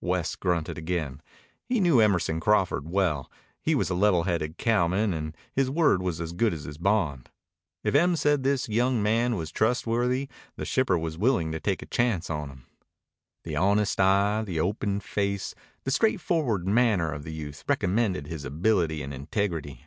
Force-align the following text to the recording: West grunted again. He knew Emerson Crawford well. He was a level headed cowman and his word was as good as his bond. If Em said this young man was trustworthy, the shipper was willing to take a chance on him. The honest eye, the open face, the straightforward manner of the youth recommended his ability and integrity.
West 0.00 0.40
grunted 0.40 0.76
again. 0.76 1.22
He 1.64 1.78
knew 1.78 2.00
Emerson 2.00 2.40
Crawford 2.40 2.88
well. 2.90 3.30
He 3.62 3.76
was 3.76 3.88
a 3.90 3.94
level 3.94 4.24
headed 4.24 4.58
cowman 4.58 5.14
and 5.14 5.36
his 5.52 5.70
word 5.70 6.02
was 6.02 6.20
as 6.20 6.32
good 6.32 6.52
as 6.52 6.64
his 6.64 6.76
bond. 6.78 7.30
If 7.84 7.94
Em 7.94 8.16
said 8.16 8.42
this 8.42 8.68
young 8.68 9.00
man 9.00 9.36
was 9.36 9.52
trustworthy, 9.52 10.28
the 10.56 10.64
shipper 10.64 10.98
was 10.98 11.16
willing 11.16 11.52
to 11.52 11.60
take 11.60 11.80
a 11.80 11.86
chance 11.86 12.28
on 12.28 12.48
him. 12.48 12.66
The 13.44 13.54
honest 13.54 14.00
eye, 14.00 14.42
the 14.44 14.58
open 14.58 14.98
face, 14.98 15.54
the 15.84 15.92
straightforward 15.92 16.66
manner 16.66 17.12
of 17.12 17.22
the 17.22 17.32
youth 17.32 17.62
recommended 17.68 18.26
his 18.26 18.44
ability 18.44 19.00
and 19.00 19.14
integrity. 19.14 19.86